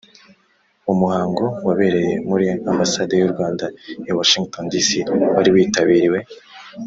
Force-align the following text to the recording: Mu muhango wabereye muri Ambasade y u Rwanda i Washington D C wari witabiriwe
Mu 0.85 0.93
muhango 0.99 1.43
wabereye 1.65 2.13
muri 2.29 2.45
Ambasade 2.71 3.13
y 3.17 3.25
u 3.27 3.31
Rwanda 3.33 3.65
i 4.09 4.11
Washington 4.17 4.63
D 4.71 4.73
C 4.87 4.89
wari 5.35 5.49
witabiriwe 5.55 6.19